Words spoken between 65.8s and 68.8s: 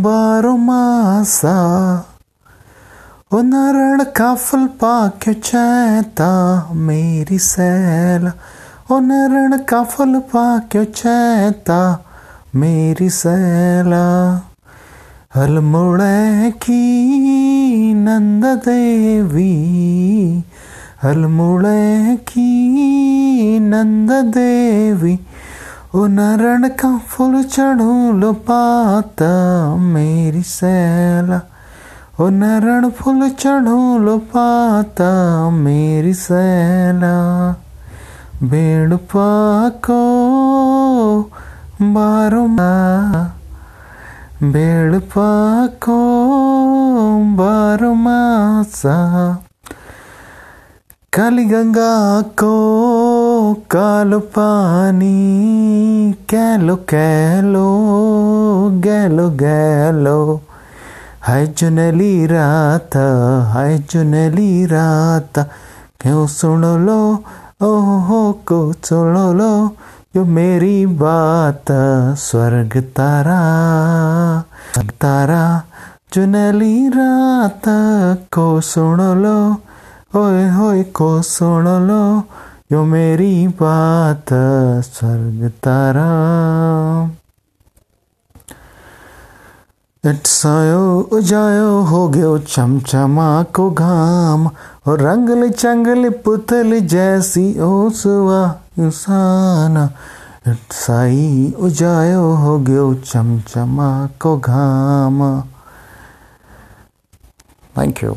क्यों सुन लो? ओहो को